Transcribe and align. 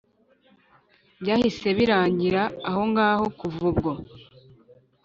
Byahise 1.21 1.67
birangira 1.77 2.43
ahongaho 2.69 3.25
kuva 3.39 3.61
ubwo 3.71 3.91